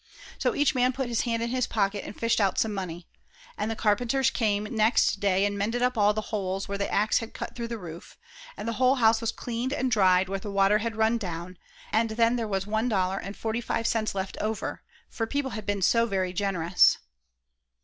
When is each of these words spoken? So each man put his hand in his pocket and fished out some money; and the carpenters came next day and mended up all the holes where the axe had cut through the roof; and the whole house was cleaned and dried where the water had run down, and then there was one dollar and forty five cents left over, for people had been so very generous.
So 0.39 0.55
each 0.55 0.73
man 0.73 0.93
put 0.93 1.09
his 1.09 1.21
hand 1.29 1.43
in 1.43 1.51
his 1.51 1.67
pocket 1.67 2.03
and 2.03 2.19
fished 2.19 2.41
out 2.41 2.57
some 2.57 2.73
money; 2.73 3.07
and 3.55 3.69
the 3.69 3.75
carpenters 3.75 4.31
came 4.31 4.63
next 4.63 5.19
day 5.19 5.45
and 5.45 5.55
mended 5.55 5.83
up 5.83 5.95
all 5.95 6.11
the 6.11 6.31
holes 6.33 6.67
where 6.67 6.79
the 6.79 6.91
axe 6.91 7.19
had 7.19 7.35
cut 7.35 7.55
through 7.55 7.67
the 7.67 7.77
roof; 7.77 8.17
and 8.57 8.67
the 8.67 8.73
whole 8.81 8.95
house 8.95 9.21
was 9.21 9.31
cleaned 9.31 9.73
and 9.73 9.91
dried 9.91 10.27
where 10.27 10.39
the 10.39 10.49
water 10.49 10.79
had 10.79 10.95
run 10.95 11.19
down, 11.19 11.55
and 11.91 12.09
then 12.09 12.35
there 12.35 12.47
was 12.47 12.65
one 12.65 12.89
dollar 12.89 13.19
and 13.19 13.37
forty 13.37 13.61
five 13.61 13.85
cents 13.85 14.15
left 14.15 14.35
over, 14.39 14.81
for 15.07 15.27
people 15.27 15.51
had 15.51 15.67
been 15.67 15.83
so 15.83 16.07
very 16.07 16.33
generous. 16.33 16.97